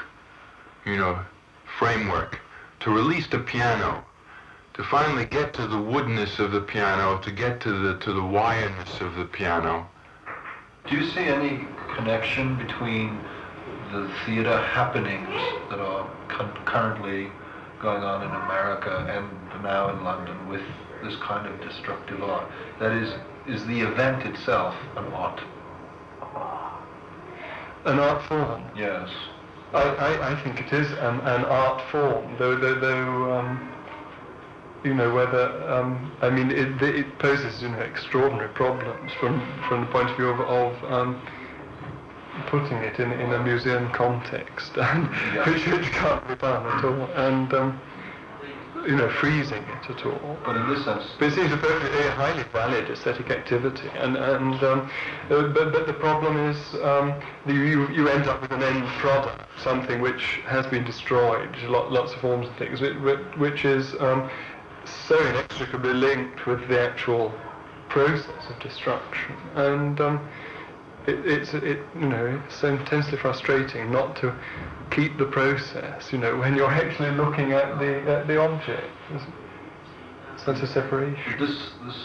you 0.86 0.96
know, 0.96 1.20
framework. 1.78 2.40
To 2.82 2.92
release 2.92 3.28
the 3.28 3.40
piano, 3.40 4.06
to 4.76 4.84
finally 4.84 5.26
get 5.26 5.54
to 5.56 5.68
the 5.68 5.82
woodness 5.82 6.40
of 6.40 6.52
the 6.52 6.62
piano, 6.62 7.20
to 7.20 7.32
get 7.32 7.60
to 7.62 7.74
the, 7.74 8.00
to 8.00 8.14
the 8.14 8.24
wireness 8.24 9.02
of 9.02 9.16
the 9.16 9.26
piano. 9.26 9.90
Do 10.90 10.96
you 10.96 11.06
see 11.10 11.26
any 11.26 11.68
connection 11.96 12.56
between 12.58 13.20
the 13.92 14.10
theater 14.26 14.62
happenings 14.62 15.28
that 15.70 15.80
are 15.80 16.10
currently 16.66 17.32
going 17.82 18.04
on 18.04 18.24
in 18.24 18.30
America 18.30 19.06
and 19.10 19.64
now 19.64 19.90
in 19.90 20.04
London 20.04 20.48
with 20.50 20.62
this 21.04 21.16
kind 21.18 21.48
of 21.48 21.60
destructive 21.62 22.22
art? 22.24 22.50
That 22.80 22.92
is, 22.92 23.14
is 23.48 23.66
the 23.68 23.82
event 23.82 24.26
itself 24.26 24.76
an 24.96 25.06
art? 25.14 25.42
An 27.86 28.00
art 28.00 28.28
form? 28.28 28.64
Yes. 28.76 29.10
I, 29.74 29.82
I, 29.82 30.32
I 30.32 30.44
think 30.44 30.60
it 30.60 30.74
is 30.74 30.92
an, 30.92 31.20
an 31.22 31.46
art 31.46 31.82
form, 31.92 32.36
though, 32.38 32.58
though, 32.58 32.80
though 32.80 33.32
um, 33.32 33.70
you 34.84 34.94
know, 34.94 35.14
whether, 35.14 35.70
um, 35.70 36.12
I 36.22 36.30
mean, 36.30 36.52
it, 36.52 36.82
it 36.82 37.20
poses, 37.20 37.62
you 37.62 37.70
know, 37.70 37.80
extraordinary 37.80 38.50
problems 38.50 39.12
from, 39.20 39.40
from 39.68 39.82
the 39.82 39.88
point 39.88 40.10
of 40.10 40.18
view 40.18 40.30
of, 40.30 40.40
of 40.40 40.92
um, 40.92 41.22
putting 42.48 42.78
it 42.78 43.00
in, 43.00 43.12
in 43.12 43.34
a 43.34 43.44
museum 43.44 43.90
context, 43.92 44.72
and 44.78 45.10
Yeah. 45.36 45.50
which, 45.50 45.66
which 45.68 45.92
can't 45.92 46.28
be 46.28 46.36
done 46.36 46.66
at 46.66 46.84
all, 46.84 47.10
and, 47.16 47.54
um, 47.54 47.82
you 48.88 48.96
know, 48.96 49.10
freezing 49.20 49.64
it 49.64 49.90
at 49.90 50.06
all. 50.06 50.38
But 50.46 50.56
in 50.56 50.70
this 50.70 50.86
sense, 50.86 51.04
But 51.20 51.28
it 51.30 51.36
seems 51.36 51.52
a 51.52 51.58
perfectly 51.58 52.08
a 52.08 52.12
highly 52.12 52.44
valid 52.54 52.90
aesthetic 52.90 53.30
activity, 53.30 53.90
and 53.96 54.16
and 54.16 54.64
um, 54.64 54.90
uh, 55.30 55.48
but 55.50 55.74
but 55.74 55.86
the 55.86 55.94
problem 55.94 56.38
is 56.38 56.58
um, 56.84 57.14
you 57.46 57.90
you 57.90 58.08
end 58.08 58.28
up 58.28 58.42
with 58.42 58.52
an 58.52 58.64
end 58.64 58.88
product, 59.00 59.42
something 59.62 60.00
which 60.02 60.40
has 60.48 60.66
been 60.68 60.86
destroyed, 60.86 61.50
lot, 61.68 61.92
lots 61.92 62.14
of 62.14 62.22
forms 62.22 62.48
and 62.48 62.58
things, 62.58 62.80
which, 62.80 62.96
which 63.38 63.66
is 63.66 63.96
um, 64.00 64.30
so 64.86 65.20
inextricably 65.28 65.94
linked 65.94 66.46
with 66.48 66.66
the 66.70 66.80
actual 66.80 67.34
process 67.90 68.50
of 68.50 68.58
destruction, 68.62 69.36
and 69.56 70.00
um, 70.00 70.30
it, 71.10 71.26
it's 71.26 71.54
it 71.54 71.80
you 71.96 72.08
know 72.08 72.42
it's 72.46 72.56
so 72.56 72.68
intensely 72.68 73.18
frustrating 73.18 73.92
not 73.92 74.16
to 74.18 74.34
keep 74.92 75.18
the 75.18 75.26
process, 75.26 76.12
you 76.12 76.18
know, 76.18 76.38
when 76.38 76.56
you're 76.56 76.72
actually 76.72 77.12
looking 77.12 77.52
at 77.52 77.80
the 77.80 78.02
at 78.10 78.28
the 78.28 78.40
object. 78.40 78.88
There's 79.10 79.24
such 80.44 80.60
a 80.62 80.68
separation. 80.68 81.38
this, 81.40 81.72
this, 81.86 81.98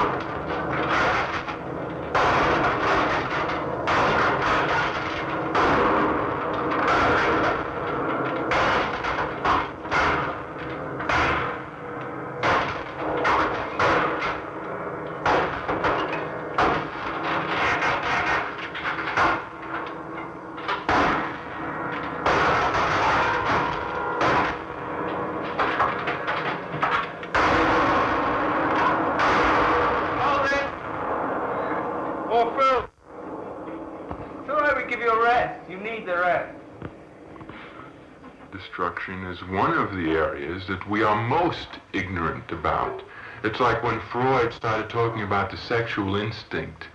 that 40.68 40.88
we 40.88 41.02
are 41.02 41.28
most 41.28 41.68
ignorant 41.92 42.52
about. 42.52 43.02
It's 43.42 43.58
like 43.58 43.82
when 43.82 44.00
Freud 44.12 44.52
started 44.52 44.88
talking 44.90 45.22
about 45.22 45.50
the 45.50 45.56
sexual 45.56 46.16
instinct. 46.16 46.88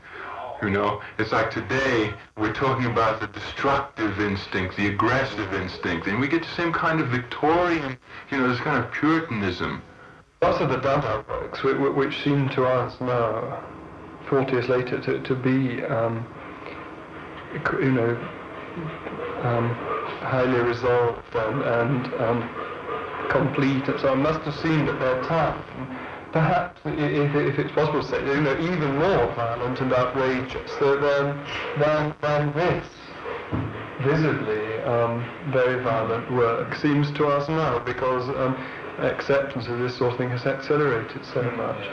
You 0.61 0.69
know, 0.69 1.01
it's 1.17 1.31
like 1.31 1.51
today 1.51 2.13
we're 2.37 2.53
talking 2.53 2.85
about 2.85 3.19
the 3.19 3.27
destructive 3.27 4.21
instinct, 4.21 4.77
the 4.77 4.87
aggressive 4.87 5.53
instinct, 5.53 6.07
and 6.07 6.19
we 6.19 6.27
get 6.27 6.43
the 6.43 6.55
same 6.55 6.71
kind 6.71 7.01
of 7.01 7.09
Victorian, 7.09 7.97
you 8.31 8.37
know, 8.37 8.47
this 8.47 8.59
kind 8.61 8.83
of 8.83 8.89
Puritanism. 8.91 9.81
Lots 10.41 10.61
of 10.61 10.69
the 10.69 10.77
Dada 10.77 11.25
works, 11.27 11.63
which, 11.63 12.23
seem 12.23 12.49
to 12.49 12.65
us 12.65 12.99
now, 13.01 13.63
40 14.29 14.51
years 14.51 14.69
later, 14.69 15.01
to, 15.01 15.21
to 15.21 15.35
be, 15.35 15.83
um, 15.83 16.25
you 17.81 17.91
know, 17.91 18.15
um, 19.43 19.69
highly 20.21 20.59
resolved 20.59 21.35
and, 21.35 21.61
and 21.61 22.13
um, 22.15 22.49
complete, 23.29 23.87
and 23.87 23.99
so 23.99 24.09
on, 24.09 24.21
must 24.21 24.41
have 24.41 24.55
seemed 24.55 24.89
at 24.89 24.99
their 24.99 25.21
time, 25.23 25.63
perhaps, 26.31 26.81
if, 26.85 27.35
if 27.35 27.59
it's 27.59 27.71
possible 27.73 28.01
to 28.01 28.07
say, 28.07 28.19
you 28.25 28.41
know, 28.41 28.57
even 28.59 28.97
more 28.97 29.33
violent 29.35 29.79
and 29.81 29.93
outrageous 29.93 30.75
than, 30.77 31.45
than, 31.77 32.13
than 32.21 32.53
this. 32.53 32.85
Visibly 33.99 34.79
um, 34.81 35.23
very 35.47 35.81
violent 35.81 36.29
work 36.31 36.75
seems 36.75 37.11
to 37.11 37.27
us 37.27 37.47
now 37.47 37.79
because 37.79 38.27
um, 38.29 38.57
acceptance 38.97 39.67
of 39.67 39.79
this 39.79 39.95
sort 39.95 40.11
of 40.11 40.17
thing 40.17 40.29
has 40.29 40.45
accelerated 40.45 41.23
so 41.25 41.41
much. 41.51 41.85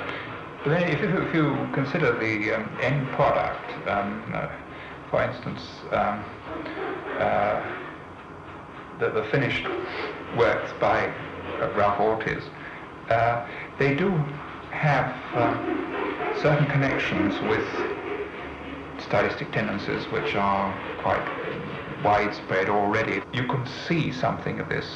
But 0.65 0.71
then 0.71 0.89
if 0.91 1.01
you, 1.01 1.09
if 1.23 1.35
you 1.35 1.69
consider 1.73 2.19
the 2.19 2.57
um, 2.57 2.69
end 2.81 3.11
product, 3.13 3.71
um, 3.87 4.23
uh, 4.35 4.49
for 5.11 5.23
instance, 5.23 5.61
um, 5.93 6.25
uh, 7.19 7.63
the, 8.99 9.11
the 9.11 9.25
finished 9.31 9.67
works 10.35 10.73
by 10.81 11.13
uh, 11.61 11.71
Ralph 11.73 12.01
Ortiz, 12.01 12.45
uh, 13.09 13.47
they 13.79 13.95
do 13.95 14.23
have 14.71 15.17
um, 15.35 15.61
certain 16.33 16.67
connections 16.67 17.41
with 17.43 17.67
stylistic 18.99 19.51
tendencies 19.53 20.11
which 20.11 20.37
are 20.37 20.79
quite 20.99 21.27
widespread 22.03 22.69
already. 22.69 23.23
You 23.33 23.47
can 23.47 23.67
see 23.89 24.13
something 24.13 24.61
of 24.61 24.69
this 24.69 24.87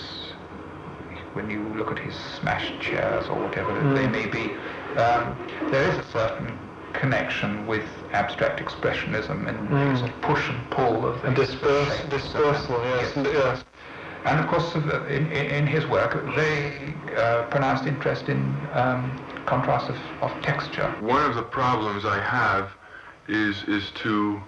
when 1.33 1.51
you 1.51 1.75
look 1.77 1.90
at 1.90 1.99
his 1.99 2.14
smashed 2.14 2.81
chairs 2.81 3.29
or 3.29 3.40
whatever 3.40 3.73
they 3.94 4.07
may 4.07 4.27
be. 4.27 4.57
Um, 4.97 5.37
there 5.70 5.88
is 5.90 5.99
a 5.99 6.05
certain 6.05 6.59
connection 6.92 7.66
with 7.66 7.85
abstract 8.12 8.61
expressionism 8.61 9.49
and 9.49 9.68
Mm. 9.68 9.99
sort 9.99 10.11
of 10.11 10.20
push 10.20 10.49
and 10.49 10.70
pull 10.70 11.05
of 11.07 11.20
the 11.23 11.29
And 11.29 11.37
disperse, 11.37 11.88
shapes 11.88 12.05
of 12.05 12.11
dispersal, 12.11 12.79
them. 12.79 12.99
yes, 13.01 13.16
yes. 13.16 13.64
And 14.24 14.40
of 14.40 14.46
course, 14.48 14.74
in, 14.74 15.30
in, 15.32 15.66
his 15.66 15.87
work, 15.87 16.14
very 16.34 16.94
uh, 17.16 17.44
pronounced 17.50 17.84
interest 17.84 18.28
in 18.28 18.38
um, 18.72 19.10
contrast 19.44 19.90
of, 19.90 19.96
of 20.22 20.30
texture. 20.42 20.90
One 21.00 21.22
of 21.28 21.34
the 21.34 21.42
problems 21.42 22.04
I 22.04 22.20
have 22.20 22.70
is 23.28 23.62
is 23.64 23.90
to 24.02 24.40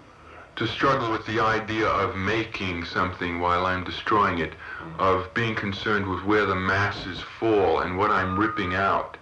to 0.56 0.66
struggle 0.66 1.12
with 1.12 1.26
the 1.26 1.38
idea 1.38 1.86
of 1.86 2.16
making 2.16 2.84
something 2.86 3.40
while 3.40 3.66
I'm 3.66 3.84
destroying 3.84 4.38
it, 4.38 4.54
of 4.98 5.32
being 5.34 5.54
concerned 5.54 6.06
with 6.06 6.24
where 6.24 6.46
the 6.46 6.54
masses 6.54 7.20
fall 7.38 7.80
and 7.80 7.98
what 7.98 8.10
I'm 8.10 8.38
ripping 8.38 8.74
out, 8.74 9.18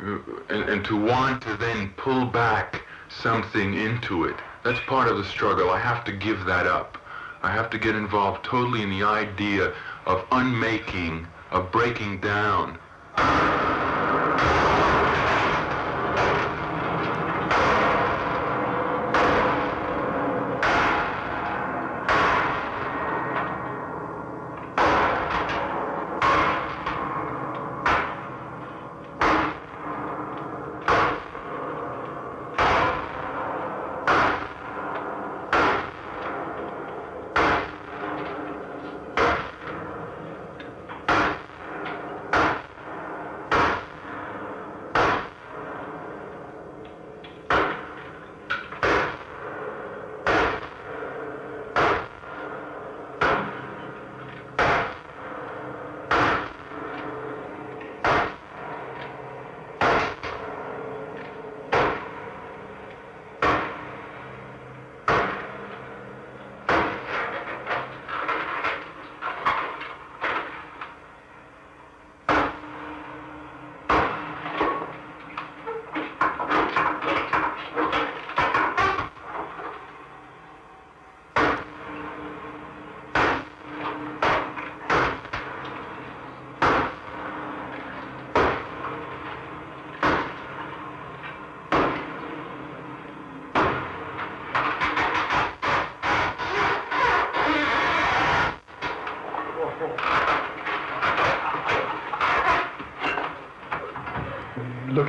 Uh, 0.00 0.18
and, 0.48 0.68
and 0.68 0.84
to 0.86 0.96
want 0.96 1.42
to 1.42 1.56
then 1.56 1.90
pull 1.96 2.24
back 2.26 2.82
something 3.08 3.74
into 3.74 4.24
it. 4.24 4.36
That's 4.64 4.80
part 4.86 5.08
of 5.08 5.18
the 5.18 5.24
struggle. 5.24 5.70
I 5.70 5.78
have 5.78 6.04
to 6.04 6.12
give 6.12 6.44
that 6.46 6.66
up. 6.66 6.98
I 7.42 7.50
have 7.52 7.70
to 7.70 7.78
get 7.78 7.94
involved 7.94 8.44
totally 8.44 8.82
in 8.82 8.90
the 8.90 9.02
idea 9.02 9.72
of 10.04 10.26
unmaking, 10.30 11.26
of 11.50 11.72
breaking 11.72 12.20
down. 12.20 12.78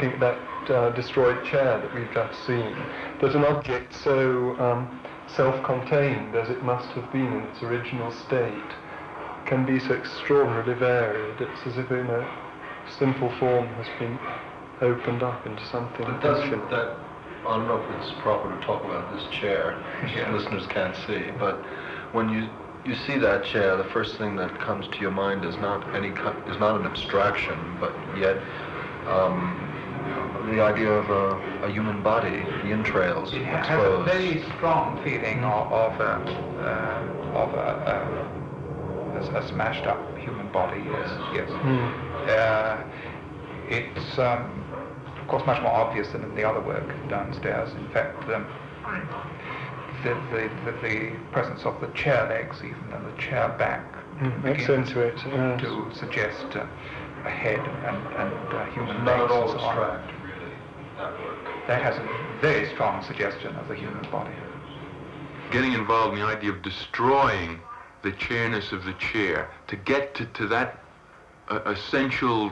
Looking 0.01 0.21
at 0.21 0.37
that 0.65 0.75
uh, 0.75 0.89
destroyed 0.91 1.43
chair 1.45 1.79
that 1.79 1.93
we've 1.93 2.11
just 2.13 2.45
seen, 2.45 2.75
that 3.19 3.35
an 3.35 3.43
object 3.45 3.93
so 3.93 4.57
um, 4.59 4.99
self-contained 5.35 6.35
as 6.35 6.49
it 6.49 6.63
must 6.63 6.89
have 6.89 7.11
been 7.11 7.25
in 7.27 7.41
its 7.53 7.61
original 7.63 8.11
state 8.11 8.71
can 9.45 9.65
be 9.65 9.79
so 9.79 9.93
extraordinarily 9.93 10.73
varied. 10.73 11.39
It's 11.41 11.67
as 11.67 11.77
if 11.77 11.91
in 11.91 12.07
a 12.07 12.27
simple 12.99 13.31
form 13.39 13.67
has 13.67 13.87
been 13.99 14.17
opened 14.81 15.23
up 15.23 15.45
into 15.45 15.63
something 15.67 16.05
But 16.05 16.21
doesn't 16.21 16.69
that, 16.71 16.97
I 17.45 17.57
don't 17.57 17.67
know 17.67 17.81
if 17.81 18.01
it's 18.01 18.11
proper 18.21 18.49
to 18.49 18.65
talk 18.65 18.83
about 18.83 19.13
this 19.15 19.25
chair, 19.31 19.77
Yeah. 20.15 20.31
listeners 20.31 20.65
can't 20.67 20.95
see, 21.07 21.31
but 21.39 21.57
when 22.13 22.29
you, 22.29 22.49
you 22.85 22.95
see 22.95 23.17
that 23.19 23.45
chair, 23.45 23.77
the 23.77 23.89
first 23.93 24.17
thing 24.17 24.35
that 24.37 24.59
comes 24.59 24.87
to 24.87 24.99
your 24.99 25.11
mind 25.11 25.45
is 25.45 25.55
not 25.57 25.83
any, 25.95 26.09
is 26.51 26.59
not 26.59 26.79
an 26.79 26.85
abstraction, 26.85 27.57
but 27.79 27.93
yet, 28.17 28.37
um, 29.07 29.70
the 30.51 30.61
idea 30.61 30.91
of 30.91 31.09
a, 31.09 31.65
a 31.65 31.71
human 31.71 32.01
body, 32.03 32.39
the 32.63 32.71
entrails 32.71 33.33
It 33.33 33.43
has 33.45 33.67
a 33.69 33.73
exposed. 33.73 34.11
very 34.11 34.43
strong 34.57 35.01
feeling 35.03 35.43
of, 35.43 35.71
of 35.71 35.99
a, 35.99 36.13
uh, 36.61 37.37
of 37.39 37.53
a, 37.53 39.15
a, 39.15 39.19
a, 39.19 39.39
a 39.39 39.47
smashed 39.47 39.85
up 39.87 39.99
human 40.17 40.51
body, 40.51 40.81
yes, 40.85 41.09
yes. 41.33 41.49
Uh, 42.29 42.83
it's, 43.69 44.19
um, 44.19 44.63
of 45.21 45.27
course, 45.27 45.45
much 45.45 45.61
more 45.61 45.71
obvious 45.71 46.09
than 46.09 46.23
in 46.23 46.35
the 46.35 46.43
other 46.43 46.59
work 46.61 46.87
downstairs. 47.09 47.71
In 47.75 47.87
fact, 47.89 48.21
um, 48.29 48.45
the, 50.03 50.13
the, 50.31 50.49
the, 50.65 50.87
the 50.87 51.11
presence 51.31 51.63
of 51.63 51.79
the 51.79 51.87
chair 51.87 52.27
legs, 52.27 52.57
even 52.63 52.83
and 52.93 53.05
the 53.05 53.17
chair 53.21 53.49
back, 53.57 53.85
Mm, 54.21 54.43
begins 54.43 54.61
accentuate, 54.69 55.17
yes. 55.25 55.61
to 55.61 55.89
suggest 55.95 56.45
uh, 56.55 56.65
a 57.25 57.29
head 57.29 57.57
and, 57.57 57.97
and 58.21 58.53
uh, 58.53 58.65
human 58.65 59.03
Not 59.03 59.17
legs 59.19 59.23
at 59.23 59.31
all 59.31 59.51
abstract, 59.53 60.11
that 61.67 61.81
has 61.81 61.97
a 61.97 62.05
very 62.41 62.67
strong 62.69 63.03
suggestion 63.03 63.55
of 63.55 63.67
the 63.67 63.75
human 63.75 64.09
body. 64.11 64.31
getting 65.51 65.73
involved 65.73 66.13
in 66.13 66.19
the 66.19 66.25
idea 66.25 66.51
of 66.51 66.61
destroying 66.61 67.59
the 68.03 68.11
chairness 68.13 68.71
of 68.71 68.83
the 68.85 68.93
chair 68.93 69.49
to 69.67 69.75
get 69.75 70.15
to, 70.15 70.25
to 70.27 70.47
that 70.47 70.79
uh, 71.49 71.59
essential 71.65 72.51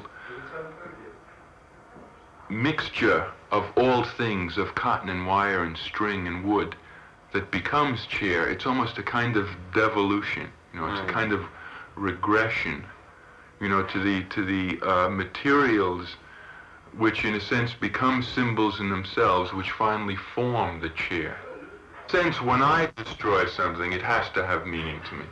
mixture 2.49 3.31
of 3.51 3.65
all 3.77 4.03
things 4.03 4.57
of 4.57 4.75
cotton 4.75 5.09
and 5.09 5.25
wire 5.25 5.63
and 5.63 5.77
string 5.77 6.27
and 6.27 6.43
wood 6.43 6.75
that 7.31 7.51
becomes 7.51 8.05
chair 8.07 8.49
it's 8.49 8.65
almost 8.65 8.97
a 8.97 9.03
kind 9.03 9.37
of 9.37 9.47
devolution 9.73 10.47
you 10.73 10.79
know 10.79 10.87
it's 10.91 11.09
a 11.09 11.13
kind 11.13 11.31
of 11.31 11.41
regression 11.95 12.83
you 13.61 13.69
know 13.69 13.83
to 13.83 13.99
the 13.99 14.23
to 14.29 14.43
the 14.43 14.81
uh, 14.87 15.09
materials 15.09 16.15
which 16.97 17.25
in 17.25 17.35
a 17.35 17.39
sense 17.39 17.73
become 17.73 18.23
symbols 18.23 18.79
in 18.79 18.89
themselves 18.89 19.53
which 19.53 19.71
finally 19.71 20.15
form 20.15 20.79
the 20.81 20.89
chair 20.89 21.37
sense 22.09 22.41
when 22.41 22.61
I 22.61 22.89
destroy 22.95 23.45
something, 23.45 23.93
it 23.93 24.01
has 24.01 24.29
to 24.31 24.45
have 24.45 24.65
meaning 24.65 24.99
to 25.09 25.15
me. 25.15 25.25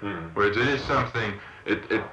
Hmm. 0.00 0.28
Whereas 0.34 0.56
it 0.56 0.68
is 0.68 0.80
something, 0.82 1.34
it, 1.66 1.90
it, 1.90 2.04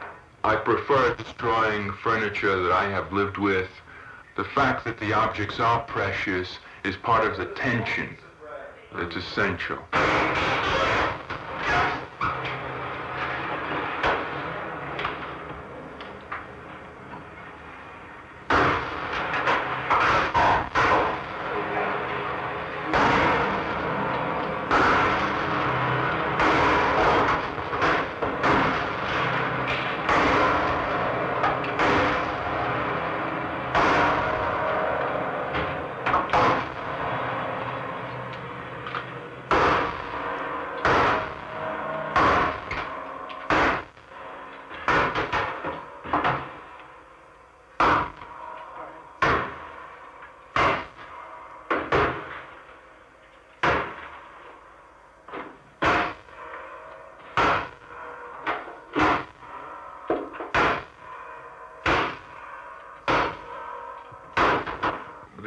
I 0.44 0.56
prefer 0.56 1.14
destroying 1.16 1.92
furniture 2.04 2.62
that 2.64 2.72
I 2.72 2.90
have 2.90 3.14
lived 3.14 3.38
with. 3.38 3.70
The 4.36 4.44
fact 4.44 4.86
that 4.86 5.00
the 5.00 5.14
objects 5.14 5.60
are 5.60 5.82
precious 5.82 6.60
is 6.84 6.96
part 6.98 7.26
of 7.26 7.38
the 7.38 7.46
tension 7.46 8.18
that's 8.94 9.16
essential. 9.16 9.78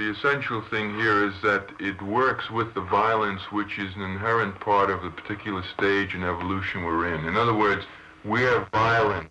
The 0.01 0.13
essential 0.13 0.63
thing 0.63 0.95
here 0.95 1.29
is 1.29 1.35
that 1.43 1.73
it 1.79 2.01
works 2.01 2.51
with 2.51 2.73
the 2.73 2.81
violence 2.81 3.43
which 3.53 3.79
is 3.79 3.95
an 3.97 4.01
inherent 4.01 4.59
part 4.59 4.89
of 4.89 5.03
the 5.03 5.11
particular 5.11 5.63
stage 5.77 6.15
and 6.15 6.25
evolution 6.25 6.85
we're 6.85 7.15
in. 7.15 7.27
In 7.27 7.37
other 7.37 7.53
words, 7.53 7.85
we're 8.25 8.67
violent. 8.73 9.31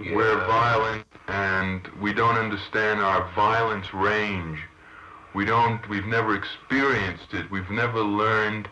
We're 0.00 0.38
violent 0.46 1.04
and 1.28 1.86
we 2.00 2.14
don't 2.14 2.38
understand 2.38 3.00
our 3.00 3.30
violence 3.34 3.92
range. 3.92 4.60
We 5.34 5.44
don't, 5.44 5.86
we've 5.90 6.06
never 6.06 6.34
experienced 6.34 7.34
it. 7.34 7.50
We've 7.50 7.68
never 7.68 8.00
learned 8.00 8.66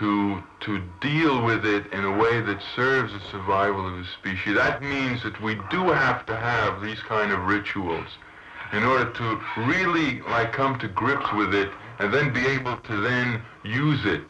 to, 0.00 0.42
to 0.62 0.82
deal 1.00 1.44
with 1.44 1.64
it 1.64 1.92
in 1.92 2.04
a 2.04 2.18
way 2.18 2.40
that 2.40 2.60
serves 2.74 3.12
the 3.12 3.20
survival 3.30 3.86
of 3.86 3.98
the 3.98 4.10
species. 4.18 4.56
That 4.56 4.82
means 4.82 5.22
that 5.22 5.40
we 5.40 5.54
do 5.70 5.92
have 5.92 6.26
to 6.26 6.36
have 6.36 6.82
these 6.82 6.98
kind 6.98 7.30
of 7.30 7.44
rituals 7.44 8.08
in 8.72 8.82
order 8.82 9.10
to 9.12 9.40
really 9.58 10.20
like 10.22 10.52
come 10.52 10.78
to 10.78 10.88
grips 10.88 11.32
with 11.34 11.54
it 11.54 11.70
and 11.98 12.12
then 12.12 12.32
be 12.32 12.46
able 12.46 12.76
to 12.78 13.00
then 13.00 13.42
use 13.62 14.04
it. 14.04 14.22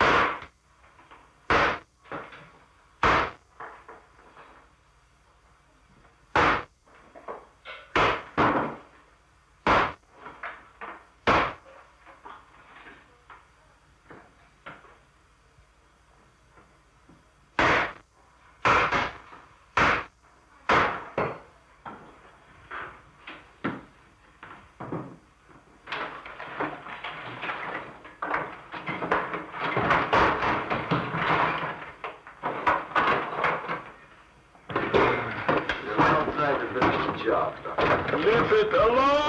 Well 35.97 36.33
tried 36.33 36.59
to 36.59 36.66
finish 36.81 37.07
the 37.07 37.25
job, 37.25 37.55
Doctor. 37.64 38.18
Leave 38.18 38.51
it 38.64 38.74
alone! 38.74 39.24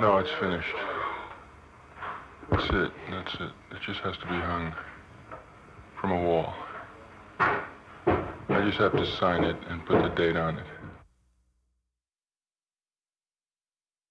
No, 0.00 0.18
it's 0.18 0.30
finished. 0.38 0.68
That's 2.50 2.64
it. 2.64 2.92
That's 3.10 3.34
it. 3.34 3.40
It 3.70 3.80
just 3.86 4.00
has 4.00 4.16
to 4.18 4.26
be 4.26 4.34
hung 4.34 4.74
from 5.98 6.10
a 6.10 6.22
wall. 6.22 6.52
I 7.38 8.60
just 8.66 8.78
have 8.78 8.92
to 8.92 9.06
sign 9.16 9.44
it 9.44 9.56
and 9.68 9.84
put 9.86 10.02
the 10.02 10.10
date 10.10 10.36
on 10.36 10.58
it. 10.58 10.73